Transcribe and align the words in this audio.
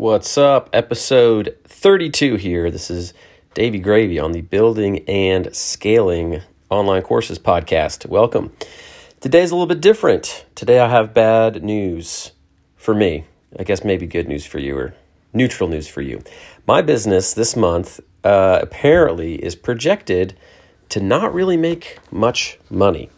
What's 0.00 0.38
up? 0.38 0.70
Episode 0.72 1.58
32 1.64 2.36
here. 2.36 2.70
This 2.70 2.90
is 2.90 3.12
Davey 3.52 3.78
Gravy 3.78 4.18
on 4.18 4.32
the 4.32 4.40
Building 4.40 5.00
and 5.06 5.54
Scaling 5.54 6.40
Online 6.70 7.02
Courses 7.02 7.38
podcast. 7.38 8.06
Welcome. 8.06 8.50
Today's 9.20 9.50
a 9.50 9.54
little 9.54 9.66
bit 9.66 9.82
different. 9.82 10.46
Today 10.54 10.80
I 10.80 10.88
have 10.88 11.12
bad 11.12 11.62
news 11.62 12.32
for 12.76 12.94
me. 12.94 13.26
I 13.58 13.62
guess 13.64 13.84
maybe 13.84 14.06
good 14.06 14.26
news 14.26 14.46
for 14.46 14.58
you 14.58 14.74
or 14.74 14.94
neutral 15.34 15.68
news 15.68 15.86
for 15.86 16.00
you. 16.00 16.22
My 16.66 16.80
business 16.80 17.34
this 17.34 17.54
month 17.54 18.00
uh, 18.24 18.60
apparently 18.62 19.34
is 19.34 19.54
projected 19.54 20.34
to 20.88 21.00
not 21.00 21.34
really 21.34 21.58
make 21.58 21.98
much 22.10 22.58
money. 22.70 23.10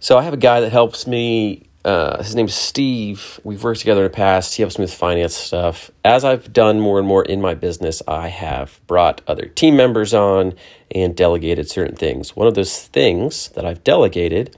So 0.00 0.16
I 0.16 0.22
have 0.22 0.32
a 0.32 0.38
guy 0.38 0.60
that 0.60 0.72
helps 0.72 1.06
me 1.06 1.65
uh, 1.86 2.20
his 2.20 2.34
name's 2.34 2.54
Steve. 2.54 3.38
We've 3.44 3.62
worked 3.62 3.78
together 3.78 4.04
in 4.04 4.10
the 4.10 4.16
past. 4.16 4.56
He 4.56 4.62
helps 4.62 4.76
me 4.76 4.82
with 4.82 4.92
finance 4.92 5.36
stuff. 5.36 5.88
As 6.04 6.24
I've 6.24 6.52
done 6.52 6.80
more 6.80 6.98
and 6.98 7.06
more 7.06 7.24
in 7.24 7.40
my 7.40 7.54
business, 7.54 8.02
I 8.08 8.26
have 8.26 8.80
brought 8.88 9.20
other 9.28 9.46
team 9.46 9.76
members 9.76 10.12
on 10.12 10.54
and 10.90 11.16
delegated 11.16 11.70
certain 11.70 11.94
things. 11.94 12.34
One 12.34 12.48
of 12.48 12.54
those 12.54 12.88
things 12.88 13.50
that 13.50 13.64
I've 13.64 13.84
delegated 13.84 14.56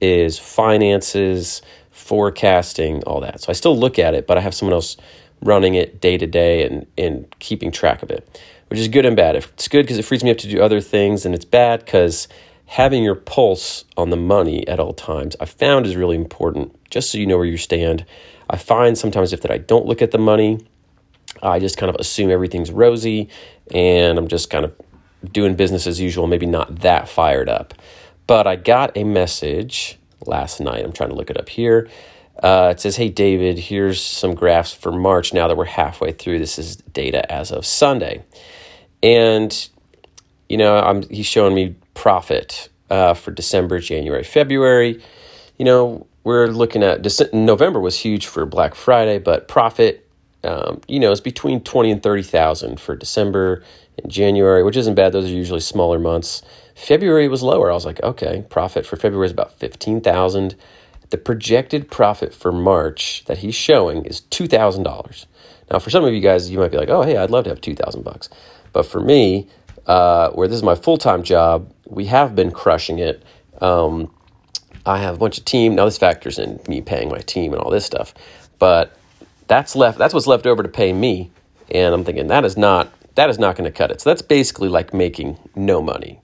is 0.00 0.38
finances, 0.38 1.60
forecasting, 1.90 3.04
all 3.04 3.20
that. 3.20 3.42
So 3.42 3.50
I 3.50 3.52
still 3.52 3.78
look 3.78 3.98
at 3.98 4.14
it, 4.14 4.26
but 4.26 4.38
I 4.38 4.40
have 4.40 4.54
someone 4.54 4.72
else 4.72 4.96
running 5.42 5.74
it 5.74 6.00
day 6.00 6.16
to 6.16 6.26
day 6.26 6.64
and, 6.64 6.86
and 6.96 7.26
keeping 7.40 7.70
track 7.70 8.02
of 8.02 8.10
it, 8.10 8.40
which 8.68 8.80
is 8.80 8.88
good 8.88 9.04
and 9.04 9.16
bad. 9.16 9.36
It's 9.36 9.68
good 9.68 9.82
because 9.82 9.98
it 9.98 10.06
frees 10.06 10.24
me 10.24 10.30
up 10.30 10.38
to 10.38 10.48
do 10.48 10.62
other 10.62 10.80
things, 10.80 11.26
and 11.26 11.34
it's 11.34 11.44
bad 11.44 11.84
because 11.84 12.26
having 12.70 13.02
your 13.02 13.16
pulse 13.16 13.84
on 13.96 14.10
the 14.10 14.16
money 14.16 14.66
at 14.68 14.78
all 14.78 14.92
times, 14.92 15.34
I 15.40 15.44
found 15.44 15.86
is 15.86 15.96
really 15.96 16.14
important, 16.14 16.72
just 16.88 17.10
so 17.10 17.18
you 17.18 17.26
know 17.26 17.36
where 17.36 17.44
you 17.44 17.56
stand. 17.56 18.06
I 18.48 18.58
find 18.58 18.96
sometimes 18.96 19.32
if 19.32 19.40
that 19.40 19.50
I 19.50 19.58
don't 19.58 19.86
look 19.86 20.00
at 20.00 20.12
the 20.12 20.18
money, 20.18 20.64
I 21.42 21.58
just 21.58 21.76
kind 21.76 21.90
of 21.90 21.96
assume 21.96 22.30
everything's 22.30 22.70
rosy 22.70 23.28
and 23.72 24.18
I'm 24.18 24.28
just 24.28 24.50
kind 24.50 24.64
of 24.64 24.72
doing 25.32 25.56
business 25.56 25.88
as 25.88 25.98
usual, 25.98 26.28
maybe 26.28 26.46
not 26.46 26.82
that 26.82 27.08
fired 27.08 27.48
up. 27.48 27.74
But 28.28 28.46
I 28.46 28.54
got 28.54 28.96
a 28.96 29.02
message 29.02 29.98
last 30.24 30.60
night. 30.60 30.84
I'm 30.84 30.92
trying 30.92 31.10
to 31.10 31.16
look 31.16 31.28
it 31.28 31.36
up 31.36 31.48
here. 31.48 31.88
Uh, 32.40 32.68
it 32.70 32.78
says, 32.78 32.94
Hey, 32.94 33.08
David, 33.08 33.58
here's 33.58 34.00
some 34.00 34.36
graphs 34.36 34.72
for 34.72 34.92
March 34.92 35.34
now 35.34 35.48
that 35.48 35.56
we're 35.56 35.64
halfway 35.64 36.12
through. 36.12 36.38
This 36.38 36.56
is 36.56 36.76
data 36.76 37.30
as 37.30 37.50
of 37.50 37.66
Sunday. 37.66 38.22
And, 39.02 39.68
you 40.48 40.56
know, 40.56 40.76
I'm, 40.78 41.02
he's 41.08 41.26
showing 41.26 41.52
me 41.52 41.74
profit 41.94 42.68
uh, 42.90 43.14
for 43.14 43.30
December, 43.30 43.80
January, 43.80 44.24
February. 44.24 45.02
You 45.58 45.64
know, 45.64 46.06
we're 46.24 46.46
looking 46.48 46.82
at 46.82 47.02
Dece- 47.02 47.32
November 47.32 47.80
was 47.80 47.98
huge 47.98 48.26
for 48.26 48.46
Black 48.46 48.74
Friday, 48.74 49.18
but 49.18 49.48
profit, 49.48 50.08
um, 50.44 50.80
you 50.88 51.00
know, 51.00 51.10
is 51.12 51.20
between 51.20 51.62
twenty 51.62 51.90
and 51.90 52.02
thirty 52.02 52.22
thousand 52.22 52.80
for 52.80 52.96
December 52.96 53.62
and 54.02 54.10
January, 54.10 54.62
which 54.62 54.76
isn't 54.76 54.94
bad. 54.94 55.12
Those 55.12 55.26
are 55.26 55.34
usually 55.34 55.60
smaller 55.60 55.98
months. 55.98 56.42
February 56.74 57.28
was 57.28 57.42
lower. 57.42 57.70
I 57.70 57.74
was 57.74 57.84
like, 57.84 58.02
okay, 58.02 58.44
profit 58.48 58.86
for 58.86 58.96
February 58.96 59.26
is 59.26 59.32
about 59.32 59.52
fifteen 59.58 60.00
thousand. 60.00 60.56
The 61.10 61.18
projected 61.18 61.90
profit 61.90 62.32
for 62.32 62.52
March 62.52 63.24
that 63.26 63.38
he's 63.38 63.54
showing 63.54 64.04
is 64.06 64.20
two 64.20 64.46
thousand 64.46 64.84
dollars. 64.84 65.26
Now, 65.70 65.78
for 65.78 65.90
some 65.90 66.04
of 66.04 66.12
you 66.12 66.20
guys, 66.20 66.50
you 66.50 66.58
might 66.58 66.70
be 66.70 66.78
like, 66.78 66.88
oh, 66.88 67.02
hey, 67.02 67.16
I'd 67.16 67.30
love 67.30 67.44
to 67.44 67.50
have 67.50 67.60
two 67.60 67.74
thousand 67.74 68.02
bucks, 68.02 68.28
but 68.72 68.86
for 68.86 69.00
me, 69.00 69.48
uh, 69.86 70.30
where 70.30 70.48
this 70.48 70.56
is 70.56 70.62
my 70.62 70.74
full 70.74 70.96
time 70.96 71.22
job, 71.22 71.72
we 71.90 72.06
have 72.06 72.34
been 72.34 72.52
crushing 72.52 72.98
it. 72.98 73.22
Um, 73.60 74.10
I 74.86 74.98
have 74.98 75.16
a 75.16 75.18
bunch 75.18 75.36
of 75.38 75.44
team. 75.44 75.74
Now 75.74 75.84
this 75.84 75.98
factors 75.98 76.38
in 76.38 76.60
me 76.68 76.80
paying 76.80 77.08
my 77.10 77.18
team 77.18 77.52
and 77.52 77.60
all 77.60 77.70
this 77.70 77.84
stuff, 77.84 78.14
but 78.58 78.96
that's 79.48 79.76
left. 79.76 79.98
That's 79.98 80.14
what's 80.14 80.26
left 80.26 80.46
over 80.46 80.62
to 80.62 80.68
pay 80.68 80.92
me, 80.92 81.30
and 81.70 81.92
I'm 81.94 82.04
thinking 82.04 82.28
that 82.28 82.44
is 82.44 82.56
not 82.56 82.92
that 83.16 83.28
is 83.28 83.38
not 83.38 83.56
going 83.56 83.70
to 83.70 83.76
cut 83.76 83.90
it. 83.90 84.00
So 84.00 84.08
that's 84.10 84.22
basically 84.22 84.68
like 84.68 84.94
making 84.94 85.36
no 85.54 85.82
money 85.82 86.20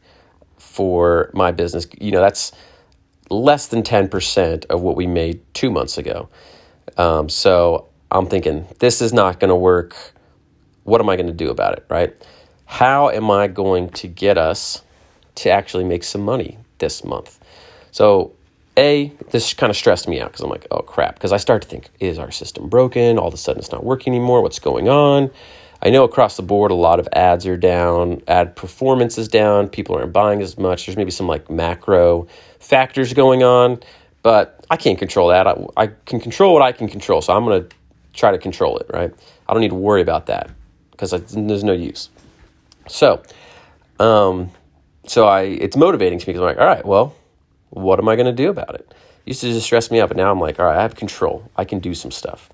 for 0.56 1.30
my 1.34 1.50
business. 1.52 1.86
You 2.00 2.12
know, 2.12 2.20
that's 2.20 2.52
less 3.28 3.66
than 3.66 3.82
ten 3.82 4.08
percent 4.08 4.64
of 4.70 4.80
what 4.80 4.96
we 4.96 5.06
made 5.06 5.42
two 5.52 5.70
months 5.70 5.98
ago. 5.98 6.28
Um, 6.96 7.28
so 7.28 7.88
I'm 8.10 8.26
thinking 8.26 8.66
this 8.78 9.02
is 9.02 9.12
not 9.12 9.40
going 9.40 9.50
to 9.50 9.56
work. 9.56 9.96
What 10.84 11.00
am 11.00 11.08
I 11.08 11.16
going 11.16 11.26
to 11.26 11.32
do 11.32 11.50
about 11.50 11.76
it? 11.76 11.84
Right? 11.90 12.14
How 12.64 13.10
am 13.10 13.30
I 13.30 13.48
going 13.48 13.90
to 13.90 14.08
get 14.08 14.38
us 14.38 14.82
to 15.36 15.50
actually 15.50 15.84
make 15.84 16.04
some 16.04 16.22
money 16.22 16.58
this 16.78 17.04
month. 17.04 17.38
So, 17.92 18.32
A, 18.76 19.12
this 19.30 19.54
kind 19.54 19.70
of 19.70 19.76
stressed 19.76 20.08
me 20.08 20.20
out 20.20 20.32
because 20.32 20.42
I'm 20.42 20.50
like, 20.50 20.66
oh 20.70 20.80
crap. 20.80 21.14
Because 21.14 21.32
I 21.32 21.38
start 21.38 21.62
to 21.62 21.68
think, 21.68 21.88
is 22.00 22.18
our 22.18 22.30
system 22.30 22.68
broken? 22.68 23.18
All 23.18 23.28
of 23.28 23.34
a 23.34 23.38
sudden 23.38 23.60
it's 23.60 23.72
not 23.72 23.84
working 23.84 24.14
anymore. 24.14 24.42
What's 24.42 24.58
going 24.58 24.88
on? 24.88 25.30
I 25.82 25.90
know 25.90 26.04
across 26.04 26.36
the 26.36 26.42
board 26.42 26.70
a 26.70 26.74
lot 26.74 26.98
of 26.98 27.08
ads 27.12 27.46
are 27.46 27.56
down, 27.56 28.22
ad 28.28 28.56
performance 28.56 29.18
is 29.18 29.28
down, 29.28 29.68
people 29.68 29.94
aren't 29.94 30.12
buying 30.12 30.40
as 30.40 30.58
much. 30.58 30.86
There's 30.86 30.96
maybe 30.96 31.10
some 31.10 31.26
like 31.28 31.50
macro 31.50 32.26
factors 32.60 33.12
going 33.12 33.42
on, 33.42 33.80
but 34.22 34.64
I 34.70 34.76
can't 34.76 34.98
control 34.98 35.28
that. 35.28 35.46
I, 35.46 35.54
I 35.76 35.86
can 36.06 36.18
control 36.18 36.54
what 36.54 36.62
I 36.62 36.72
can 36.72 36.88
control. 36.88 37.20
So 37.20 37.36
I'm 37.36 37.44
going 37.44 37.62
to 37.62 37.76
try 38.14 38.30
to 38.30 38.38
control 38.38 38.78
it, 38.78 38.86
right? 38.92 39.12
I 39.48 39.52
don't 39.52 39.60
need 39.60 39.68
to 39.68 39.74
worry 39.74 40.00
about 40.00 40.26
that 40.26 40.50
because 40.90 41.10
there's 41.10 41.64
no 41.64 41.72
use. 41.72 42.08
So, 42.88 43.22
um, 44.00 44.50
so 45.06 45.26
I 45.26 45.42
it's 45.42 45.76
motivating 45.76 46.18
to 46.18 46.26
me 46.26 46.32
because 46.32 46.40
I'm 46.40 46.48
like, 46.48 46.58
all 46.58 46.66
right, 46.66 46.84
well, 46.84 47.14
what 47.70 47.98
am 47.98 48.08
I 48.08 48.16
going 48.16 48.26
to 48.26 48.32
do 48.32 48.50
about 48.50 48.74
it? 48.74 48.80
it? 48.80 48.94
Used 49.24 49.40
to 49.40 49.48
just 49.52 49.66
stress 49.66 49.90
me 49.90 50.00
out, 50.00 50.08
but 50.08 50.16
now 50.16 50.30
I'm 50.30 50.40
like, 50.40 50.60
all 50.60 50.66
right, 50.66 50.78
I 50.78 50.82
have 50.82 50.94
control. 50.94 51.50
I 51.56 51.64
can 51.64 51.80
do 51.80 51.94
some 51.94 52.10
stuff. 52.10 52.48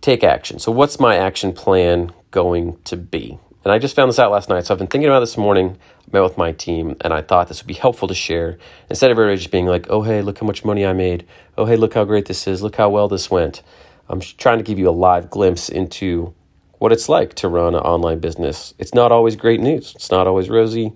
Take 0.00 0.24
action. 0.24 0.58
So 0.58 0.72
what's 0.72 0.98
my 0.98 1.16
action 1.16 1.52
plan 1.52 2.12
going 2.30 2.78
to 2.84 2.96
be? 2.96 3.38
And 3.64 3.72
I 3.72 3.78
just 3.78 3.94
found 3.94 4.08
this 4.08 4.18
out 4.18 4.32
last 4.32 4.48
night. 4.48 4.66
So 4.66 4.74
I've 4.74 4.78
been 4.78 4.88
thinking 4.88 5.08
about 5.08 5.20
this 5.20 5.36
morning, 5.36 5.78
met 6.10 6.22
with 6.22 6.36
my 6.36 6.50
team, 6.50 6.96
and 7.02 7.12
I 7.12 7.22
thought 7.22 7.46
this 7.48 7.62
would 7.62 7.68
be 7.68 7.74
helpful 7.74 8.08
to 8.08 8.14
share. 8.14 8.58
Instead 8.90 9.10
of 9.10 9.16
everybody 9.16 9.36
just 9.36 9.52
being 9.52 9.66
like, 9.66 9.86
oh, 9.88 10.02
hey, 10.02 10.22
look 10.22 10.38
how 10.38 10.46
much 10.46 10.64
money 10.64 10.84
I 10.84 10.92
made. 10.92 11.26
Oh, 11.56 11.66
hey, 11.66 11.76
look 11.76 11.94
how 11.94 12.04
great 12.04 12.26
this 12.26 12.48
is. 12.48 12.62
Look 12.62 12.76
how 12.76 12.88
well 12.88 13.06
this 13.06 13.30
went. 13.30 13.62
I'm 14.08 14.20
trying 14.20 14.58
to 14.58 14.64
give 14.64 14.78
you 14.78 14.88
a 14.88 14.90
live 14.90 15.30
glimpse 15.30 15.68
into 15.68 16.34
what 16.78 16.90
it's 16.90 17.08
like 17.08 17.34
to 17.34 17.48
run 17.48 17.76
an 17.76 17.80
online 17.80 18.18
business. 18.18 18.74
It's 18.78 18.94
not 18.94 19.12
always 19.12 19.36
great 19.36 19.60
news. 19.60 19.92
It's 19.94 20.10
not 20.10 20.26
always 20.26 20.50
rosy. 20.50 20.92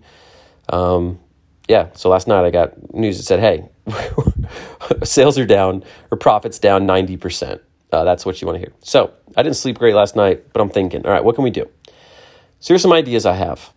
Um, 0.69 1.21
yeah, 1.69 1.88
so 1.94 2.09
last 2.09 2.28
night 2.28 2.44
I 2.44 2.50
got 2.50 2.94
news 2.94 3.16
that 3.19 3.25
said, 3.25 3.41
hey, 3.41 3.69
sales 5.04 5.38
are 5.38 5.47
down 5.47 5.84
or 6.10 6.19
profits 6.19 6.59
down 6.59 6.87
90%. 6.87 7.60
Uh, 7.93 8.04
that's 8.04 8.27
what 8.27 8.41
you 8.41 8.47
want 8.47 8.56
to 8.56 8.60
hear. 8.60 8.72
So 8.81 9.12
I 9.37 9.43
didn't 9.43 9.56
sleep 9.56 9.78
great 9.78 9.94
last 9.94 10.16
night, 10.16 10.53
but 10.53 10.60
I'm 10.60 10.69
thinking, 10.69 11.05
all 11.06 11.12
right, 11.12 11.25
what 11.25 11.34
can 11.34 11.44
we 11.44 11.50
do? 11.50 11.69
So 12.60 12.75
here's 12.75 12.82
some 12.82 12.93
ideas 12.93 13.26
I 13.26 13.34
have. 13.34 13.72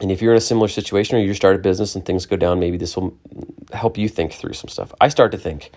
And 0.00 0.10
if 0.10 0.20
you're 0.20 0.32
in 0.32 0.38
a 0.38 0.40
similar 0.40 0.68
situation 0.68 1.16
or 1.16 1.20
you 1.20 1.34
start 1.34 1.56
a 1.56 1.58
business 1.58 1.94
and 1.94 2.04
things 2.04 2.26
go 2.26 2.36
down, 2.36 2.58
maybe 2.58 2.76
this 2.76 2.96
will 2.96 3.16
help 3.72 3.96
you 3.96 4.08
think 4.08 4.32
through 4.32 4.54
some 4.54 4.68
stuff. 4.68 4.92
I 5.00 5.08
start 5.08 5.32
to 5.32 5.38
think, 5.38 5.70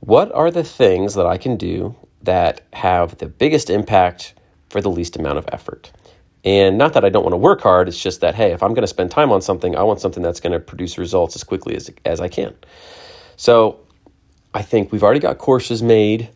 what 0.00 0.30
are 0.32 0.50
the 0.50 0.64
things 0.64 1.14
that 1.14 1.26
I 1.26 1.38
can 1.38 1.56
do 1.56 1.96
that 2.22 2.60
have 2.74 3.18
the 3.18 3.26
biggest 3.26 3.70
impact 3.70 4.34
for 4.68 4.80
the 4.80 4.90
least 4.90 5.16
amount 5.16 5.38
of 5.38 5.48
effort? 5.50 5.92
And 6.44 6.78
not 6.78 6.92
that 6.92 7.04
I 7.04 7.08
don't 7.08 7.24
want 7.24 7.32
to 7.32 7.38
work 7.38 7.62
hard, 7.62 7.88
it's 7.88 8.00
just 8.00 8.20
that, 8.20 8.34
hey, 8.34 8.52
if 8.52 8.62
I'm 8.62 8.70
going 8.70 8.82
to 8.82 8.88
spend 8.88 9.10
time 9.10 9.32
on 9.32 9.42
something, 9.42 9.76
I 9.76 9.82
want 9.82 10.00
something 10.00 10.22
that's 10.22 10.40
going 10.40 10.52
to 10.52 10.60
produce 10.60 10.96
results 10.96 11.34
as 11.36 11.44
quickly 11.44 11.74
as, 11.74 11.90
as 12.04 12.20
I 12.20 12.28
can. 12.28 12.54
So 13.36 13.80
I 14.54 14.62
think 14.62 14.92
we've 14.92 15.02
already 15.02 15.20
got 15.20 15.38
courses 15.38 15.82
made. 15.82 16.30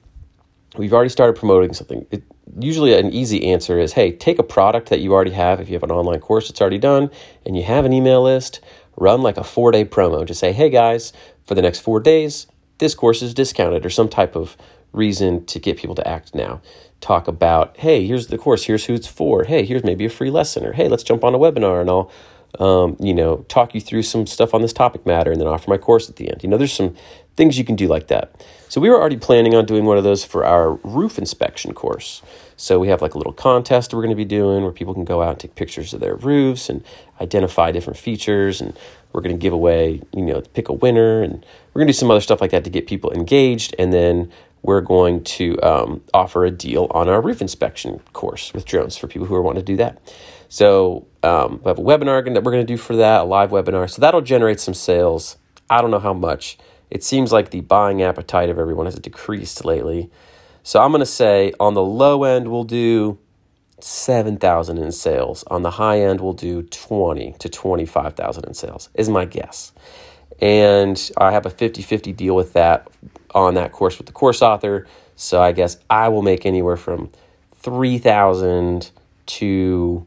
We've 0.76 0.92
already 0.92 1.10
started 1.10 1.36
promoting 1.36 1.72
something. 1.72 2.06
It, 2.10 2.24
usually, 2.58 2.94
an 2.94 3.12
easy 3.12 3.46
answer 3.46 3.78
is 3.78 3.92
hey, 3.92 4.12
take 4.12 4.38
a 4.38 4.42
product 4.42 4.88
that 4.88 5.00
you 5.00 5.12
already 5.12 5.32
have. 5.32 5.60
If 5.60 5.68
you 5.68 5.74
have 5.74 5.82
an 5.82 5.90
online 5.90 6.20
course 6.20 6.48
that's 6.48 6.60
already 6.60 6.78
done 6.78 7.10
and 7.46 7.56
you 7.56 7.62
have 7.62 7.84
an 7.84 7.92
email 7.92 8.22
list, 8.22 8.60
run 8.96 9.22
like 9.22 9.36
a 9.36 9.44
four 9.44 9.70
day 9.70 9.84
promo. 9.84 10.26
Just 10.26 10.40
say, 10.40 10.52
hey 10.52 10.70
guys, 10.70 11.12
for 11.44 11.54
the 11.54 11.62
next 11.62 11.80
four 11.80 12.00
days, 12.00 12.46
this 12.78 12.94
course 12.94 13.22
is 13.22 13.34
discounted 13.34 13.86
or 13.86 13.90
some 13.90 14.08
type 14.08 14.34
of 14.34 14.56
reason 14.92 15.44
to 15.46 15.58
get 15.58 15.76
people 15.76 15.94
to 15.94 16.06
act 16.06 16.34
now 16.34 16.60
talk 17.02 17.28
about, 17.28 17.76
hey, 17.78 18.06
here's 18.06 18.28
the 18.28 18.38
course, 18.38 18.64
here's 18.64 18.86
who 18.86 18.94
it's 18.94 19.08
for, 19.08 19.44
hey, 19.44 19.66
here's 19.66 19.84
maybe 19.84 20.06
a 20.06 20.10
free 20.10 20.30
lesson, 20.30 20.64
or 20.64 20.72
hey, 20.72 20.88
let's 20.88 21.02
jump 21.02 21.24
on 21.24 21.34
a 21.34 21.38
webinar 21.38 21.80
and 21.80 21.90
I'll, 21.90 22.10
um, 22.58 22.96
you 23.00 23.12
know, 23.12 23.38
talk 23.48 23.74
you 23.74 23.80
through 23.80 24.02
some 24.02 24.26
stuff 24.26 24.54
on 24.54 24.62
this 24.62 24.72
topic 24.72 25.04
matter 25.04 25.32
and 25.32 25.40
then 25.40 25.48
offer 25.48 25.68
my 25.68 25.78
course 25.78 26.08
at 26.08 26.16
the 26.16 26.30
end. 26.30 26.42
You 26.42 26.48
know, 26.48 26.56
there's 26.56 26.72
some 26.72 26.94
things 27.34 27.58
you 27.58 27.64
can 27.64 27.76
do 27.76 27.88
like 27.88 28.08
that. 28.08 28.46
So 28.68 28.80
we 28.80 28.88
were 28.88 29.00
already 29.00 29.16
planning 29.16 29.54
on 29.54 29.66
doing 29.66 29.84
one 29.84 29.98
of 29.98 30.04
those 30.04 30.24
for 30.24 30.44
our 30.44 30.74
roof 30.84 31.18
inspection 31.18 31.74
course. 31.74 32.22
So 32.56 32.78
we 32.78 32.88
have 32.88 33.02
like 33.02 33.14
a 33.14 33.18
little 33.18 33.32
contest 33.32 33.92
we're 33.92 34.02
going 34.02 34.10
to 34.10 34.16
be 34.16 34.24
doing 34.24 34.62
where 34.62 34.72
people 34.72 34.94
can 34.94 35.04
go 35.04 35.22
out 35.22 35.30
and 35.30 35.40
take 35.40 35.54
pictures 35.54 35.92
of 35.92 36.00
their 36.00 36.14
roofs 36.14 36.68
and 36.68 36.84
identify 37.20 37.72
different 37.72 37.98
features 37.98 38.60
and 38.60 38.78
we're 39.12 39.22
going 39.22 39.34
to 39.34 39.40
give 39.40 39.52
away, 39.52 40.00
you 40.12 40.22
know, 40.22 40.40
pick 40.54 40.68
a 40.68 40.72
winner 40.72 41.22
and 41.22 41.44
we're 41.72 41.80
going 41.80 41.88
to 41.88 41.92
do 41.92 41.98
some 41.98 42.10
other 42.10 42.20
stuff 42.20 42.40
like 42.40 42.50
that 42.52 42.64
to 42.64 42.70
get 42.70 42.86
people 42.86 43.10
engaged 43.12 43.74
and 43.78 43.92
then 43.92 44.30
we're 44.62 44.80
going 44.80 45.24
to 45.24 45.60
um, 45.60 46.02
offer 46.14 46.44
a 46.44 46.50
deal 46.50 46.86
on 46.90 47.08
our 47.08 47.20
roof 47.20 47.40
inspection 47.40 48.00
course 48.12 48.54
with 48.54 48.64
drones 48.64 48.96
for 48.96 49.08
people 49.08 49.26
who 49.26 49.34
are 49.34 49.42
wanting 49.42 49.64
to 49.64 49.72
do 49.72 49.76
that. 49.76 50.00
So 50.48 51.06
um, 51.22 51.60
we 51.64 51.68
have 51.68 51.78
a 51.78 51.82
webinar 51.82 52.22
that 52.32 52.44
we're 52.44 52.52
going 52.52 52.66
to 52.66 52.72
do 52.72 52.76
for 52.76 52.96
that, 52.96 53.22
a 53.22 53.24
live 53.24 53.50
webinar. 53.50 53.90
So 53.90 54.00
that'll 54.00 54.20
generate 54.20 54.60
some 54.60 54.74
sales. 54.74 55.36
I 55.68 55.80
don't 55.80 55.90
know 55.90 55.98
how 55.98 56.14
much. 56.14 56.58
It 56.90 57.02
seems 57.02 57.32
like 57.32 57.50
the 57.50 57.62
buying 57.62 58.02
appetite 58.02 58.50
of 58.50 58.58
everyone 58.58 58.86
has 58.86 58.96
decreased 58.96 59.64
lately. 59.64 60.10
So 60.62 60.80
I'm 60.80 60.90
going 60.90 61.00
to 61.00 61.06
say 61.06 61.52
on 61.58 61.74
the 61.74 61.82
low 61.82 62.24
end, 62.24 62.48
we'll 62.48 62.64
do 62.64 63.18
7,000 63.80 64.78
in 64.78 64.92
sales. 64.92 65.42
On 65.48 65.62
the 65.62 65.70
high 65.72 66.00
end, 66.00 66.20
we'll 66.20 66.34
do 66.34 66.62
20 66.62 67.34
to 67.38 67.48
25,000 67.48 68.44
in 68.44 68.54
sales, 68.54 68.90
is 68.94 69.08
my 69.08 69.24
guess. 69.24 69.72
And 70.40 71.10
I 71.16 71.32
have 71.32 71.46
a 71.46 71.50
50 71.50 71.82
50 71.82 72.12
deal 72.12 72.34
with 72.34 72.52
that 72.54 72.88
on 73.34 73.54
that 73.54 73.72
course 73.72 73.98
with 73.98 74.06
the 74.06 74.12
course 74.12 74.42
author. 74.42 74.86
So 75.16 75.40
I 75.40 75.52
guess 75.52 75.78
I 75.88 76.08
will 76.08 76.22
make 76.22 76.46
anywhere 76.46 76.76
from 76.76 77.10
3,000 77.56 78.90
to 79.26 80.06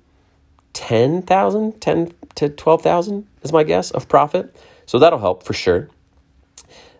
10,000, 0.74 1.82
10 1.82 2.14
to 2.36 2.50
12,000 2.50 3.28
is 3.44 3.54
my 3.54 3.64
guess 3.64 3.92
of 3.92 4.10
profit. 4.10 4.56
So 4.86 5.00
that'll 5.00 5.20
help 5.20 5.44
for 5.44 5.54
sure. 5.54 5.90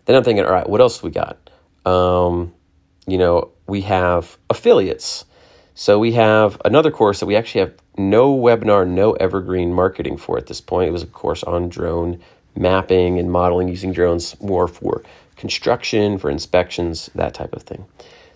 Then 0.06 0.16
I'm 0.16 0.24
thinking, 0.24 0.44
all 0.44 0.52
right, 0.52 0.68
what 0.68 0.80
else 0.80 1.02
we 1.02 1.10
got? 1.10 1.50
Um, 1.84 2.54
you 3.06 3.18
know, 3.18 3.50
we 3.66 3.82
have 3.82 4.38
affiliates. 4.48 5.24
So 5.74 5.98
we 5.98 6.12
have 6.12 6.60
another 6.64 6.90
course 6.90 7.20
that 7.20 7.26
we 7.26 7.36
actually 7.36 7.60
have 7.60 7.74
no 7.98 8.34
webinar, 8.34 8.88
no 8.88 9.12
evergreen 9.12 9.72
marketing 9.74 10.16
for 10.16 10.38
at 10.38 10.46
this 10.46 10.60
point. 10.60 10.88
It 10.88 10.92
was 10.92 11.02
a 11.02 11.06
course 11.06 11.44
on 11.44 11.68
drone 11.68 12.20
mapping 12.56 13.18
and 13.18 13.30
modeling 13.30 13.68
using 13.68 13.92
drones 13.92 14.40
more 14.40 14.68
for 14.68 15.02
construction, 15.36 16.18
for 16.18 16.30
inspections, 16.30 17.10
that 17.14 17.34
type 17.34 17.52
of 17.52 17.62
thing. 17.62 17.84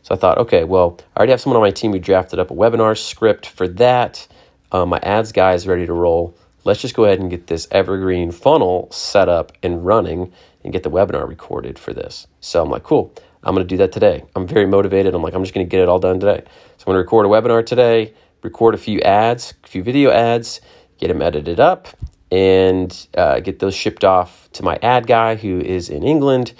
So 0.02 0.14
I 0.14 0.18
thought, 0.18 0.38
okay, 0.38 0.64
well, 0.64 0.98
I 1.14 1.18
already 1.18 1.32
have 1.32 1.40
someone 1.40 1.56
on 1.56 1.62
my 1.62 1.70
team 1.70 1.92
who 1.92 1.98
drafted 1.98 2.38
up 2.38 2.50
a 2.50 2.54
webinar 2.54 2.96
script 2.96 3.46
for 3.46 3.68
that. 3.68 4.26
Um, 4.72 4.88
my 4.88 4.98
ads 5.02 5.32
guy 5.32 5.54
is 5.54 5.66
ready 5.66 5.86
to 5.86 5.92
roll. 5.92 6.34
Let's 6.64 6.80
just 6.80 6.94
go 6.94 7.04
ahead 7.04 7.20
and 7.20 7.30
get 7.30 7.46
this 7.46 7.66
evergreen 7.70 8.30
funnel 8.30 8.88
set 8.90 9.28
up 9.28 9.52
and 9.62 9.84
running 9.84 10.32
and 10.62 10.72
get 10.72 10.82
the 10.82 10.90
webinar 10.90 11.26
recorded 11.26 11.78
for 11.78 11.92
this. 11.92 12.26
So 12.40 12.62
I'm 12.62 12.70
like, 12.70 12.82
cool, 12.82 13.14
I'm 13.42 13.54
going 13.54 13.66
to 13.66 13.68
do 13.68 13.78
that 13.78 13.92
today. 13.92 14.24
I'm 14.36 14.46
very 14.46 14.66
motivated. 14.66 15.14
I'm 15.14 15.22
like, 15.22 15.34
I'm 15.34 15.42
just 15.42 15.54
going 15.54 15.66
to 15.66 15.70
get 15.70 15.80
it 15.80 15.88
all 15.88 15.98
done 15.98 16.20
today. 16.20 16.42
So 16.76 16.84
I'm 16.86 16.92
going 16.92 16.96
to 16.96 17.00
record 17.00 17.26
a 17.26 17.28
webinar 17.28 17.64
today, 17.64 18.14
record 18.42 18.74
a 18.74 18.78
few 18.78 19.00
ads, 19.00 19.54
a 19.64 19.66
few 19.66 19.82
video 19.82 20.10
ads, 20.10 20.60
get 20.98 21.08
them 21.08 21.22
edited 21.22 21.60
up, 21.60 21.88
and 22.30 23.06
uh, 23.16 23.40
get 23.40 23.58
those 23.58 23.74
shipped 23.74 24.04
off 24.04 24.48
to 24.52 24.62
my 24.62 24.78
ad 24.82 25.06
guy 25.06 25.34
who 25.34 25.60
is 25.60 25.88
in 25.88 26.02
England. 26.02 26.52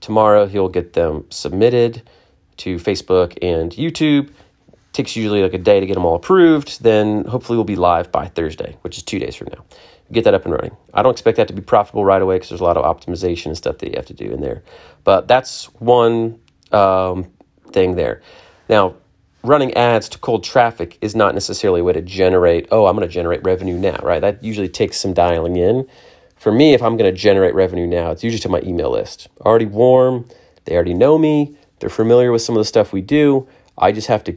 Tomorrow 0.00 0.46
he'll 0.46 0.68
get 0.68 0.92
them 0.92 1.24
submitted 1.30 2.02
to 2.58 2.76
Facebook 2.76 3.36
and 3.42 3.72
YouTube. 3.72 4.30
Takes 4.92 5.16
usually 5.16 5.42
like 5.42 5.52
a 5.52 5.58
day 5.58 5.80
to 5.80 5.86
get 5.86 5.94
them 5.94 6.04
all 6.04 6.14
approved. 6.14 6.82
Then 6.82 7.24
hopefully 7.24 7.56
we'll 7.56 7.64
be 7.64 7.76
live 7.76 8.10
by 8.12 8.28
Thursday, 8.28 8.76
which 8.82 8.96
is 8.96 9.02
two 9.02 9.18
days 9.18 9.34
from 9.34 9.48
now. 9.52 9.64
Get 10.12 10.24
that 10.24 10.34
up 10.34 10.44
and 10.44 10.54
running. 10.54 10.76
I 10.94 11.02
don't 11.02 11.12
expect 11.12 11.36
that 11.38 11.48
to 11.48 11.54
be 11.54 11.62
profitable 11.62 12.04
right 12.04 12.22
away 12.22 12.36
because 12.36 12.50
there's 12.50 12.60
a 12.60 12.64
lot 12.64 12.76
of 12.76 12.84
optimization 12.84 13.46
and 13.46 13.56
stuff 13.56 13.78
that 13.78 13.88
you 13.90 13.96
have 13.96 14.06
to 14.06 14.14
do 14.14 14.30
in 14.30 14.40
there. 14.40 14.62
But 15.02 15.26
that's 15.26 15.64
one 15.74 16.38
um, 16.70 17.30
thing 17.72 17.96
there. 17.96 18.22
Now, 18.68 18.94
running 19.46 19.72
ads 19.74 20.08
to 20.10 20.18
cold 20.18 20.44
traffic 20.44 20.98
is 21.00 21.14
not 21.14 21.34
necessarily 21.34 21.80
a 21.80 21.84
way 21.84 21.92
to 21.92 22.02
generate, 22.02 22.68
oh, 22.70 22.86
I'm 22.86 22.96
going 22.96 23.06
to 23.06 23.12
generate 23.12 23.42
revenue 23.44 23.78
now, 23.78 23.98
right? 24.02 24.20
That 24.20 24.42
usually 24.42 24.68
takes 24.68 24.98
some 24.98 25.12
dialing 25.12 25.56
in. 25.56 25.88
For 26.36 26.52
me, 26.52 26.74
if 26.74 26.82
I'm 26.82 26.96
going 26.96 27.12
to 27.12 27.18
generate 27.18 27.54
revenue 27.54 27.86
now, 27.86 28.10
it's 28.10 28.22
usually 28.22 28.40
to 28.40 28.48
my 28.48 28.60
email 28.62 28.90
list. 28.90 29.28
Already 29.40 29.66
warm, 29.66 30.28
they 30.64 30.74
already 30.74 30.94
know 30.94 31.18
me, 31.18 31.56
they're 31.78 31.90
familiar 31.90 32.32
with 32.32 32.42
some 32.42 32.56
of 32.56 32.60
the 32.60 32.64
stuff 32.64 32.92
we 32.92 33.00
do. 33.00 33.48
I 33.78 33.92
just 33.92 34.08
have 34.08 34.24
to 34.24 34.36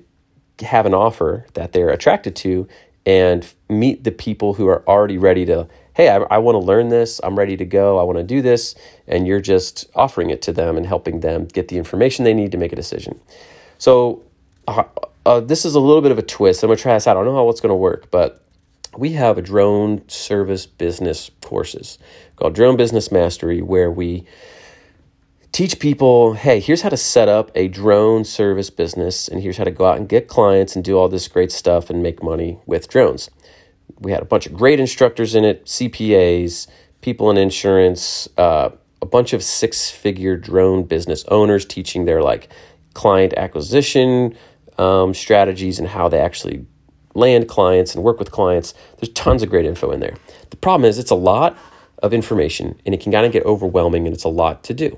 have 0.66 0.86
an 0.86 0.94
offer 0.94 1.46
that 1.54 1.72
they're 1.72 1.90
attracted 1.90 2.36
to 2.38 2.68
and 3.06 3.52
meet 3.70 4.04
the 4.04 4.12
people 4.12 4.54
who 4.54 4.68
are 4.68 4.88
already 4.88 5.18
ready 5.18 5.46
to, 5.46 5.68
hey, 5.94 6.10
I, 6.10 6.18
I 6.18 6.38
want 6.38 6.56
to 6.56 6.60
learn 6.60 6.90
this. 6.90 7.20
I'm 7.24 7.38
ready 7.38 7.58
to 7.58 7.66
go. 7.66 7.98
I 7.98 8.04
want 8.04 8.18
to 8.18 8.24
do 8.24 8.42
this. 8.42 8.76
And 9.08 9.26
you're 9.26 9.42
just 9.42 9.90
offering 9.96 10.30
it 10.30 10.42
to 10.44 10.54
them 10.54 10.78
and 10.78 10.86
helping 10.86 11.22
them 11.22 11.46
get 11.46 11.70
the 11.70 11.78
information 11.78 12.26
they 12.26 12.34
need 12.34 12.52
to 12.52 12.58
make 12.58 12.74
a 12.74 12.76
decision. 12.76 13.20
So, 13.78 14.24
uh, 14.70 14.84
uh, 15.26 15.40
this 15.40 15.66
is 15.66 15.76
a 15.76 15.80
little 15.80 16.02
bit 16.02 16.12
of 16.12 16.18
a 16.18 16.24
twist. 16.24 16.64
I'm 16.64 16.70
to 16.70 16.82
try 16.82 16.94
this 16.94 17.08
out. 17.08 17.18
I 17.18 17.24
don't 17.24 17.26
know 17.26 17.36
how 17.36 17.50
it's 17.50 17.62
to 17.62 17.74
work, 17.74 18.10
but 18.12 18.44
we 18.98 19.14
have 19.14 19.38
a 19.38 19.42
drone 19.42 20.08
service 20.08 20.66
business 20.66 21.30
courses 21.42 22.00
called 22.36 22.56
Drone 22.56 22.78
Business 22.78 23.12
Mastery 23.12 23.62
where 23.62 23.92
we 23.92 24.26
teach 25.52 25.80
people 25.80 26.34
hey, 26.34 26.60
here's 26.60 26.82
how 26.82 26.90
to 26.90 26.98
set 26.98 27.28
up 27.28 27.52
a 27.56 27.68
drone 27.68 28.24
service 28.24 28.70
business, 28.70 29.28
and 29.28 29.42
here's 29.42 29.58
how 29.58 29.64
to 29.64 29.72
go 29.72 29.86
out 29.86 29.98
and 29.98 30.08
get 30.08 30.28
clients 30.28 30.76
and 30.76 30.86
do 30.86 30.98
all 30.98 31.10
this 31.10 31.28
great 31.28 31.52
stuff 31.52 31.90
and 31.90 32.04
make 32.04 32.22
money 32.24 32.60
with 32.66 32.88
drones. 32.88 33.30
We 34.00 34.12
had 34.12 34.22
a 34.22 34.26
bunch 34.26 34.46
of 34.46 34.54
great 34.54 34.80
instructors 34.80 35.36
in 35.36 35.44
it, 35.44 35.66
CPAs, 35.66 36.68
people 37.02 37.30
in 37.32 37.38
insurance, 37.38 38.30
uh, 38.38 38.70
a 39.02 39.06
bunch 39.06 39.34
of 39.34 39.44
six 39.44 39.90
figure 39.90 40.38
drone 40.38 40.84
business 40.84 41.26
owners 41.28 41.66
teaching 41.66 42.06
their 42.06 42.22
like 42.22 42.50
client 42.94 43.34
acquisition 43.38 44.36
um, 44.80 45.14
strategies 45.14 45.78
and 45.78 45.90
how 45.90 46.08
they 46.08 46.20
actually 46.20 46.66
land 47.14 47.48
clients 47.48 47.94
and 47.94 48.04
work 48.04 48.18
with 48.18 48.32
clients. 48.32 48.74
There's 48.98 49.12
tons 49.14 49.44
of 49.44 49.50
great 49.50 49.66
info 49.66 49.92
in 49.92 50.00
there. 50.00 50.16
The 50.50 50.58
problem 50.58 50.90
is 50.90 50.98
it's 50.98 51.12
a 51.12 51.16
lot 51.16 51.58
of 52.02 52.14
information 52.14 52.80
and 52.86 52.96
it 52.96 53.02
can 53.02 53.12
kind 53.12 53.26
of 53.26 53.32
get 53.32 53.46
overwhelming 53.46 54.08
and 54.08 54.16
it's 54.16 54.24
a 54.24 54.30
lot 54.30 54.64
to 54.64 54.74
do. 54.74 54.98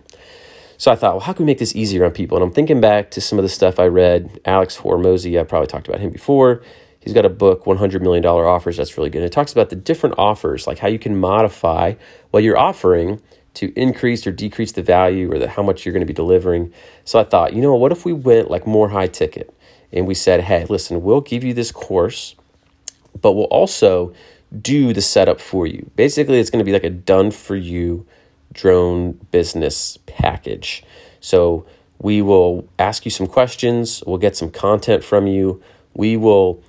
So 0.78 0.92
I 0.92 0.96
thought, 0.96 1.14
well, 1.14 1.22
how 1.22 1.34
can 1.34 1.46
we 1.46 1.52
make 1.52 1.60
this 1.60 1.76
easier 1.76 2.06
on 2.06 2.12
people? 2.12 2.38
And 2.38 2.44
I'm 2.44 2.52
thinking 2.52 2.80
back 2.80 3.12
to 3.12 3.22
some 3.22 3.38
of 3.38 3.44
the 3.44 3.50
stuff 3.50 3.80
I 3.80 3.86
read. 3.86 4.40
Alex 4.46 4.78
Hormozi, 4.78 5.40
I 5.40 5.44
probably 5.44 5.68
talked 5.68 5.88
about 5.88 6.00
him 6.00 6.12
before. 6.12 6.62
He's 7.00 7.14
got 7.14 7.26
a 7.26 7.30
book, 7.30 7.66
$100 7.66 8.02
million 8.02 8.24
offers. 8.26 8.78
That's 8.78 8.98
really 8.98 9.10
good. 9.10 9.24
It 9.24 9.32
talks 9.32 9.52
about 9.52 9.70
the 9.72 9.76
different 9.76 10.16
offers, 10.20 10.68
like 10.68 10.80
how 10.80 10.88
you 10.88 11.00
can 11.00 11.20
modify 11.20 11.96
what 12.30 12.44
you're 12.44 12.58
offering 12.58 13.22
to 13.56 13.74
increase 13.76 14.26
or 14.26 14.32
decrease 14.32 14.72
the 14.72 14.84
value 14.84 15.32
or 15.32 15.40
the, 15.40 15.50
how 15.50 15.64
much 15.64 15.86
you're 15.86 15.94
going 15.94 16.02
to 16.02 16.08
be 16.08 16.14
delivering. 16.14 16.72
So 17.04 17.20
I 17.20 17.24
thought, 17.24 17.54
you 17.54 17.62
know, 17.62 17.74
what 17.76 17.92
if 17.92 18.06
we 18.06 18.14
went 18.14 18.50
like 18.50 18.68
more 18.68 18.90
high 18.90 19.08
ticket 19.08 19.54
and 19.94 20.08
we 20.08 20.14
said, 20.14 20.42
hey, 20.42 20.66
listen, 20.66 21.02
we'll 21.04 21.22
give 21.22 21.44
you 21.44 21.54
this 21.54 21.72
course, 21.72 22.36
but 23.22 23.34
we'll 23.34 23.46
also 23.46 24.14
do 24.60 24.94
the 24.94 25.02
setup 25.02 25.40
for 25.40 25.66
you. 25.66 25.90
Basically, 25.96 26.40
it's 26.40 26.50
going 26.50 26.64
to 26.64 26.66
be 26.66 26.74
like 26.74 26.84
a 26.84 26.90
done 26.90 27.32
for 27.32 27.56
you 27.56 28.06
drone 28.54 29.14
business 29.32 29.98
package. 30.06 30.84
So 31.20 31.66
we 32.00 32.22
will 32.22 32.68
ask 32.80 33.06
you 33.06 33.12
some 33.12 33.28
questions, 33.28 34.04
we'll 34.06 34.18
get 34.18 34.36
some 34.36 34.50
content 34.50 35.04
from 35.04 35.28
you, 35.28 35.62
we 35.94 36.18
will 36.18 36.62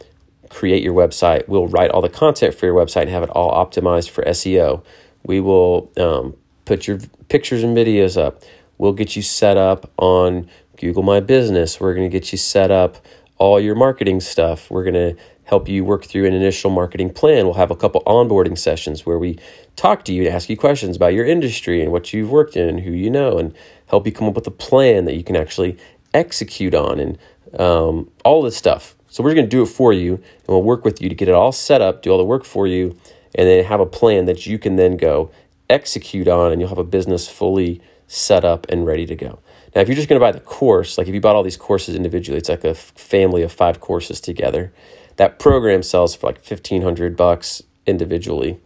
create 0.51 0.83
your 0.83 0.95
website, 0.95 1.49
we'll 1.49 1.67
write 1.67 1.91
all 1.91 2.03
the 2.03 2.09
content 2.09 2.55
for 2.55 2.67
your 2.67 2.75
website 2.75 3.03
and 3.03 3.11
have 3.11 3.23
it 3.23 3.31
all 3.31 3.51
optimized 3.51 4.11
for 4.11 4.23
SEO. 4.25 4.85
We 5.25 5.41
will 5.41 5.91
um, 5.97 6.37
put 6.65 6.87
your 6.87 6.99
pictures 7.29 7.63
and 7.63 7.77
videos 7.77 8.21
up. 8.21 8.43
We'll 8.79 8.93
get 8.93 9.17
you 9.17 9.23
set 9.23 9.57
up 9.57 9.91
on 9.97 10.49
Google 10.83 11.05
My 11.05 11.21
Business. 11.21 11.79
We're 11.79 11.95
going 11.95 12.11
to 12.11 12.13
get 12.13 12.33
you 12.33 12.39
set 12.39 12.73
up 12.73 12.97
all 13.39 13.61
your 13.61 13.77
marketing 13.77 14.19
stuff. 14.19 14.69
We're 14.69 14.83
going 14.83 14.95
to 14.95 15.23
help 15.45 15.69
you 15.69 15.85
work 15.85 16.05
through 16.05 16.27
an 16.27 16.35
initial 16.35 16.73
marketing 16.73 17.11
plan. 17.11 17.45
We'll 17.45 17.55
have 17.55 17.71
a 17.71 17.77
couple 17.77 18.03
onboarding 18.05 18.59
sessions 18.59 19.07
where 19.07 19.17
we 19.17 19.39
talk 19.77 20.05
to 20.07 20.13
you 20.13 20.25
and 20.25 20.35
ask 20.35 20.51
you 20.51 20.57
questions 20.57 20.97
about 20.97 21.15
your 21.15 21.25
industry 21.25 21.81
and 21.81 21.93
what 21.93 22.13
you've 22.13 22.33
worked 22.33 22.57
in 22.57 22.69
and 22.69 22.81
who 22.81 22.91
you 22.91 23.11
know 23.11 23.39
and 23.39 23.55
help 23.87 24.07
you 24.07 24.13
come 24.13 24.27
up 24.27 24.35
with 24.35 24.45
a 24.49 24.51
plan 24.51 25.05
that 25.05 25.15
you 25.15 25.23
can 25.23 25.37
actually 25.37 25.79
execute 26.13 26.75
on 26.75 26.99
and 26.99 27.17
um, 27.61 28.11
all 28.25 28.43
this 28.43 28.57
stuff. 28.57 28.97
So 29.07 29.23
we're 29.23 29.35
going 29.35 29.47
to 29.47 29.51
do 29.51 29.63
it 29.63 29.67
for 29.67 29.93
you 29.93 30.15
and 30.15 30.49
we'll 30.49 30.65
work 30.65 30.85
with 30.85 31.01
you 31.01 31.09
to 31.09 31.15
get 31.15 31.29
it 31.29 31.35
all 31.35 31.53
set 31.53 31.81
up, 31.81 32.03
do 32.03 32.11
all 32.11 32.19
the 32.19 32.25
work 32.25 32.45
for 32.45 32.67
you, 32.67 32.99
and 33.37 33.47
then 33.47 33.65
have 33.67 33.79
a 33.79 33.87
plan 33.87 34.25
that 34.25 34.47
you 34.47 34.59
can 34.59 34.75
then 34.75 34.97
go 34.97 35.31
execute 35.71 36.27
on 36.27 36.51
and 36.51 36.61
you'll 36.61 36.71
have 36.71 36.79
a 36.79 36.83
business 36.85 37.29
fully 37.29 37.81
set 38.13 38.45
up 38.45 38.67
and 38.69 38.85
ready 38.85 39.07
to 39.07 39.17
go. 39.17 39.39
Now, 39.75 39.81
if 39.81 39.89
you're 39.89 39.97
just 39.97 40.07
going 40.07 40.21
to 40.21 40.25
buy 40.25 40.33
the 40.33 40.41
course, 40.41 40.99
like 40.99 41.09
if 41.09 41.15
you 41.15 41.21
bought 41.21 41.35
all 41.35 41.43
these 41.43 41.57
courses 41.57 41.95
individually, 41.95 42.37
it's 42.37 42.51
like 42.51 42.63
a 42.63 42.75
family 42.75 43.43
of 43.43 43.51
five 43.51 43.81
courses 43.81 44.21
together. 44.21 44.71
That 45.17 45.39
program 45.39 45.83
sells 45.83 46.15
for 46.15 46.27
like 46.27 46.37
1500 46.37 47.17
bucks 47.17 47.63
individually. 47.87 48.61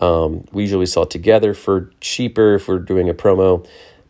Um, 0.00 0.44
we 0.50 0.62
usually 0.62 0.86
sell 0.86 1.04
it 1.04 1.10
together 1.10 1.54
for 1.54 1.92
cheaper 2.00 2.56
if 2.56 2.66
we're 2.66 2.80
doing 2.80 3.08
a 3.08 3.14
promo, 3.14 3.64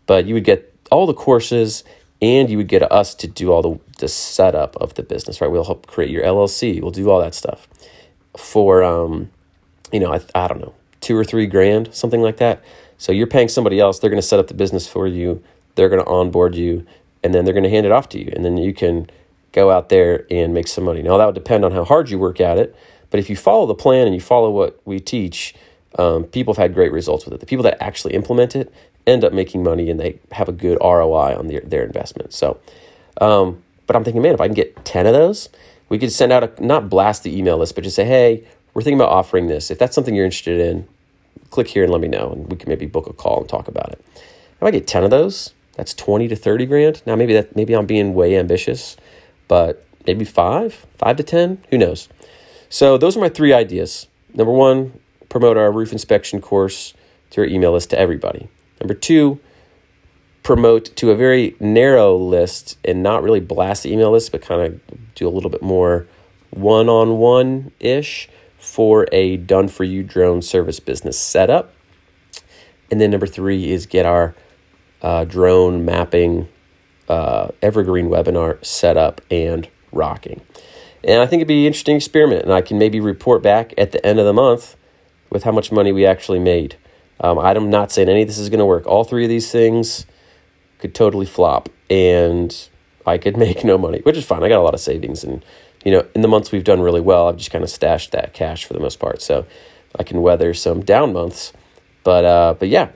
but 0.07 0.25
you 0.25 0.33
would 0.33 0.45
get 0.45 0.75
all 0.91 1.07
the 1.07 1.15
courses 1.15 1.85
and 2.23 2.49
you 2.49 2.57
would 2.57 2.69
get 2.69 2.91
us 2.91 3.15
to 3.17 3.27
do 3.27 3.53
all 3.53 3.61
the, 3.61 3.79
the 3.99 4.09
setup 4.09 4.77
of 4.77 4.95
the 4.95 5.03
business, 5.03 5.43
right? 5.43 5.51
We'll 5.51 5.65
help 5.65 5.87
create 5.87 6.11
your 6.11 6.25
LLC. 6.25 6.81
We'll 6.81 6.91
do 6.91 7.11
all 7.11 7.21
that 7.21 7.35
stuff 7.35 7.69
for, 8.35 8.83
um, 8.83 9.31
you 9.93 10.01
know, 10.01 10.15
I, 10.15 10.21
I 10.35 10.49
don't 10.49 10.61
know, 10.61 10.75
two 11.03 11.17
or 11.17 11.25
three 11.25 11.47
grand, 11.47 11.95
something 11.95 12.23
like 12.23 12.39
that. 12.39 12.63
So 13.01 13.13
you're 13.13 13.27
paying 13.27 13.49
somebody 13.49 13.81
else. 13.81 13.99
They're 13.99 14.11
going 14.11 14.21
to 14.21 14.27
set 14.27 14.39
up 14.39 14.49
the 14.49 14.55
business 14.55 14.87
for 14.87 15.07
you. 15.07 15.43
They're 15.75 15.89
going 15.89 16.05
to 16.05 16.11
onboard 16.11 16.55
you, 16.55 16.87
and 17.25 17.35
then 17.35 17.47
they're 17.47 17.55
going 17.55 17.65
to 17.65 17.71
hand 17.71 17.87
it 17.87 17.93
off 17.93 18.11
to 18.11 18.19
you, 18.19 18.31
and 18.37 18.45
then 18.45 18.59
you 18.59 18.75
can 18.75 19.09
go 19.53 19.71
out 19.71 19.89
there 19.89 20.27
and 20.31 20.53
make 20.53 20.69
some 20.69 20.85
money. 20.85 21.01
Now 21.01 21.17
that 21.17 21.25
would 21.25 21.35
depend 21.35 21.65
on 21.65 21.73
how 21.73 21.83
hard 21.83 22.11
you 22.11 22.19
work 22.19 22.43
at 22.43 22.59
it, 22.59 22.77
but 23.09 23.19
if 23.19 23.31
you 23.31 23.37
follow 23.37 23.65
the 23.65 23.75
plan 23.75 24.07
and 24.07 24.15
you 24.15 24.21
follow 24.21 24.51
what 24.51 24.79
we 24.85 25.01
teach, 25.01 25.55
um, 25.99 26.25
people 26.25 26.53
have 26.53 26.63
had 26.63 26.75
great 26.75 26.93
results 26.93 27.25
with 27.25 27.33
it. 27.33 27.41
The 27.41 27.47
people 27.47 27.63
that 27.63 27.83
actually 27.83 28.13
implement 28.13 28.55
it 28.55 28.71
end 29.07 29.25
up 29.25 29.33
making 29.33 29.63
money 29.63 29.89
and 29.89 29.99
they 29.99 30.19
have 30.33 30.51
a 30.51 30.53
good 30.53 30.77
ROI 30.83 31.39
on 31.39 31.47
their, 31.47 31.61
their 31.61 31.85
investment. 31.85 32.35
So, 32.35 32.61
um, 33.19 33.63
but 33.87 33.97
I'm 33.97 34.05
thinking, 34.05 34.21
man, 34.21 34.35
if 34.35 34.43
I 34.43 34.47
can 34.47 34.55
get 34.55 34.85
10 34.85 35.07
of 35.07 35.15
those, 35.15 35.49
we 35.89 35.99
could 35.99 36.13
send 36.13 36.33
out 36.33 36.45
a, 36.45 36.65
not 36.65 36.91
blast 36.91 37.23
the 37.23 37.37
email 37.37 37.57
list, 37.57 37.75
but 37.75 37.83
just 37.83 37.97
say, 37.97 38.05
hey, 38.05 38.45
we're 38.75 38.83
thinking 38.83 39.01
about 39.01 39.09
offering 39.09 39.47
this. 39.47 39.71
If 39.71 39.79
that's 39.79 39.95
something 39.95 40.15
you're 40.15 40.27
interested 40.27 40.61
in, 40.61 40.87
click 41.51 41.69
here 41.69 41.85
and 41.85 41.93
let 41.93 42.01
me 42.01 42.09
know, 42.09 42.31
and 42.31 42.51
we 42.51 42.57
can 42.57 42.69
maybe 42.69 42.87
book 42.87 43.07
a 43.07 43.13
call 43.13 43.41
and 43.41 43.49
talk 43.49 43.69
about 43.69 43.91
it. 43.93 44.05
If 44.15 44.63
I 44.63 44.71
get 44.71 44.87
10 44.87 45.05
of 45.05 45.11
those, 45.11 45.53
That's 45.81 45.95
20 45.95 46.29
to 46.29 46.37
30 46.37 46.67
grand. 46.67 47.03
Now 47.07 47.17
maybe 47.17 47.33
that 47.33 47.57
maybe 47.57 47.75
I'm 47.75 47.87
being 47.87 48.13
way 48.13 48.37
ambitious, 48.37 48.99
but 49.49 49.83
maybe 50.07 50.27
5, 50.27 50.87
5 50.99 51.17
to 51.17 51.23
10, 51.23 51.65
who 51.71 51.79
knows. 51.79 52.11
So 52.69 52.99
those 52.99 53.17
are 53.17 53.21
my 53.21 53.31
three 53.31 53.55
ideas. 53.55 54.07
Number 54.35 54.53
1, 54.53 54.93
promote 55.31 55.57
our 55.57 55.73
roof 55.73 55.93
inspection 55.93 56.43
course 56.43 56.93
to 57.31 57.41
our 57.41 57.47
email 57.47 57.73
list 57.73 57.89
to 57.91 57.99
everybody. 57.99 58.49
Number 58.81 58.93
2, 58.93 59.41
promote 60.43 60.95
to 60.97 61.11
a 61.11 61.17
very 61.17 61.57
narrow 61.61 62.15
list 62.15 62.77
and 62.85 63.03
not 63.03 63.23
really 63.23 63.41
blast 63.41 63.85
the 63.85 63.93
email 63.93 64.11
list, 64.11 64.33
but 64.33 64.43
kind 64.43 64.61
of 64.61 64.81
do 65.15 65.27
a 65.27 65.31
little 65.31 65.51
bit 65.51 65.63
more 65.63 66.07
one 66.51 66.91
on 66.91 67.17
one 67.17 67.73
ish 67.81 68.29
for 68.71 69.09
a 69.11 69.37
done 69.37 69.67
for 69.67 69.83
you 69.83 70.05
drone 70.05 70.41
service 70.41 70.79
business 70.79 71.19
setup. 71.19 71.73
And 72.89 73.01
then 73.01 73.11
number 73.11 73.27
three 73.27 73.73
is 73.73 73.87
get 73.87 74.07
our 74.07 74.35
uh, 75.03 75.25
drone 75.25 75.85
mapping 75.85 76.49
uh, 77.09 77.49
evergreen 77.61 78.09
webinar 78.09 78.65
set 78.65 78.97
up 78.97 79.21
and 79.29 79.69
rocking. 79.91 80.41
And 81.03 81.21
I 81.21 81.27
think 81.27 81.41
it'd 81.41 81.49
be 81.49 81.63
an 81.63 81.67
interesting 81.67 81.97
experiment, 81.97 82.43
and 82.43 82.53
I 82.53 82.61
can 82.61 82.79
maybe 82.79 83.01
report 83.01 83.43
back 83.43 83.75
at 83.77 83.91
the 83.91 84.05
end 84.07 84.21
of 84.21 84.27
the 84.27 84.33
month 84.33 84.77
with 85.31 85.43
how 85.43 85.53
much 85.53 85.73
money 85.73 85.91
we 85.91 86.07
actually 86.07 86.39
made. 86.39 86.77
Um, 87.19 87.39
I'm 87.39 87.71
not 87.71 87.91
saying 87.91 88.09
any 88.09 88.23
of 88.23 88.29
this 88.29 88.39
is 88.39 88.51
going 88.51 88.61
to 88.61 88.67
work. 88.67 88.87
All 88.87 89.03
three 89.03 89.25
of 89.25 89.29
these 89.29 89.51
things 89.51 90.07
could 90.79 90.95
totally 90.95 91.27
flop, 91.27 91.69
and 91.89 92.55
I 93.05 93.19
could 93.19 93.37
make 93.47 93.65
no 93.65 93.79
money, 93.79 94.01
which 94.05 94.17
is 94.17 94.25
fine. 94.25 94.45
I 94.45 94.49
got 94.49 94.61
a 94.61 94.63
lot 94.63 94.75
of 94.75 94.81
savings, 94.81 95.25
and 95.25 95.45
you 95.85 95.93
know, 95.93 96.07
in 96.15 96.21
the 96.21 96.29
months 96.29 96.53
we've 96.53 96.65
done 96.65 96.81
really 96.81 97.01
well, 97.01 97.29
I've 97.29 97.37
just 97.37 97.51
kind 97.51 97.65
of 97.65 97.71
stashed 97.71 98.13
that 98.13 98.33
cash 98.33 98.65
for 98.65 98.75
the 98.75 98.81
most 98.81 98.99
part, 98.99 99.23
so 99.23 99.47
I 99.99 100.03
can 100.03 100.23
weather 100.23 100.55
some 100.55 100.83
down 100.83 101.13
months. 101.13 101.53
But 102.05 102.25
uh, 102.25 102.55
but 102.59 102.69
yeah, 102.69 102.91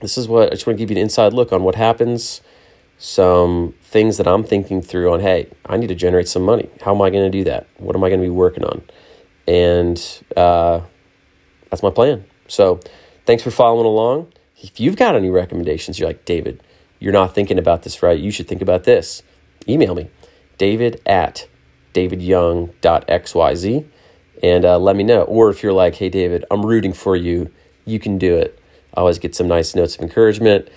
this 0.00 0.16
is 0.16 0.28
what 0.28 0.48
I 0.48 0.50
just 0.50 0.66
want 0.66 0.78
to 0.78 0.82
give 0.82 0.90
you 0.90 0.96
an 0.96 1.02
inside 1.02 1.32
look 1.32 1.52
on 1.52 1.62
what 1.62 1.74
happens. 1.74 2.40
Some 2.96 3.74
things 3.82 4.16
that 4.18 4.26
I'm 4.26 4.44
thinking 4.44 4.80
through 4.80 5.12
on. 5.12 5.20
Hey, 5.20 5.48
I 5.66 5.76
need 5.76 5.88
to 5.88 5.94
generate 5.94 6.28
some 6.28 6.42
money. 6.42 6.70
How 6.82 6.94
am 6.94 7.02
I 7.02 7.10
going 7.10 7.30
to 7.30 7.38
do 7.38 7.44
that? 7.44 7.66
What 7.78 7.96
am 7.96 8.04
I 8.04 8.08
going 8.08 8.20
to 8.20 8.26
be 8.26 8.30
working 8.30 8.64
on? 8.64 8.82
And 9.46 10.00
uh, 10.36 10.80
that's 11.70 11.82
my 11.82 11.90
plan. 11.90 12.24
So 12.46 12.80
thanks 13.26 13.42
for 13.42 13.50
following 13.50 13.84
along. 13.84 14.32
If 14.62 14.80
you've 14.80 14.96
got 14.96 15.16
any 15.16 15.28
recommendations, 15.28 15.98
you're 15.98 16.08
like 16.08 16.24
David 16.24 16.62
you're 17.04 17.12
not 17.12 17.34
thinking 17.34 17.58
about 17.58 17.82
this 17.82 18.02
right, 18.02 18.18
you 18.18 18.30
should 18.30 18.48
think 18.48 18.62
about 18.62 18.84
this. 18.84 19.22
Email 19.68 19.94
me, 19.94 20.08
david 20.56 21.02
at 21.04 21.46
davidyoung.xyz, 21.94 23.86
and 24.42 24.64
uh, 24.64 24.78
let 24.78 24.96
me 24.96 25.04
know. 25.04 25.22
Or 25.22 25.48
if 25.50 25.62
you're 25.62 25.72
like, 25.72 25.94
hey, 25.94 26.08
David, 26.08 26.44
I'm 26.50 26.66
rooting 26.66 26.92
for 26.92 27.16
you, 27.16 27.50
you 27.86 27.98
can 27.98 28.18
do 28.18 28.36
it. 28.36 28.58
I 28.94 29.00
always 29.00 29.18
get 29.18 29.34
some 29.34 29.48
nice 29.48 29.74
notes 29.74 29.96
of 29.96 30.02
encouragement. 30.02 30.68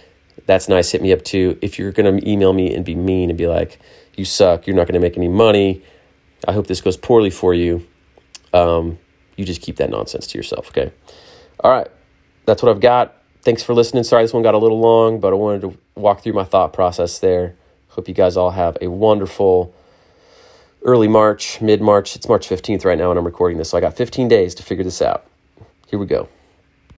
That's 0.46 0.70
nice. 0.70 0.92
Hit 0.92 1.02
me 1.02 1.12
up 1.12 1.24
too. 1.24 1.58
If 1.62 1.78
you're 1.78 1.92
going 1.92 2.20
to 2.20 2.30
email 2.30 2.54
me 2.54 2.74
and 2.74 2.86
be 2.86 2.96
mean 2.96 3.30
and 3.30 3.38
be 3.38 3.48
like, 3.48 3.80
you 4.16 4.26
suck, 4.26 4.66
you're 4.66 4.76
not 4.76 4.88
going 4.88 4.94
to 4.94 5.00
make 5.00 5.18
any 5.18 5.28
money, 5.28 5.84
I 6.48 6.54
hope 6.54 6.68
this 6.68 6.82
goes 6.82 6.98
poorly 6.98 7.30
for 7.30 7.54
you, 7.54 7.86
um, 8.54 8.98
you 9.36 9.46
just 9.46 9.62
keep 9.62 9.78
that 9.78 9.90
nonsense 9.90 10.28
to 10.28 10.38
yourself, 10.38 10.70
okay? 10.70 10.92
All 11.60 11.72
right. 11.72 11.88
That's 12.46 12.64
what 12.64 12.72
I've 12.72 12.80
got. 12.80 13.16
Thanks 13.42 13.62
for 13.62 13.74
listening. 13.74 14.04
Sorry 14.04 14.24
this 14.24 14.34
one 14.34 14.44
got 14.44 14.56
a 14.56 14.58
little 14.58 14.80
long, 14.80 15.20
but 15.20 15.34
I 15.34 15.36
wanted 15.36 15.62
to 15.62 15.78
walk 15.96 16.22
through 16.22 16.34
my 16.34 16.44
thought 16.44 16.74
process 16.74 17.20
there. 17.20 17.56
Hope 17.90 18.08
you 18.08 18.14
guys 18.14 18.38
all 18.38 18.52
have 18.52 18.78
a 18.82 18.88
wonderful 18.88 19.74
early 20.88 21.10
March, 21.10 21.62
mid 21.62 21.82
March. 21.82 22.16
It's 22.16 22.28
March 22.30 22.48
15th 22.48 22.86
right 22.86 22.98
now, 22.98 23.12
and 23.12 23.20
I'm 23.20 23.26
recording 23.26 23.58
this. 23.58 23.70
So 23.70 23.78
I 23.78 23.82
got 23.82 23.96
15 23.96 24.28
days 24.28 24.56
to 24.56 24.64
figure 24.64 24.86
this 24.86 25.02
out. 25.02 25.26
Here 25.88 26.00
we 26.00 26.06
go. 26.08 26.28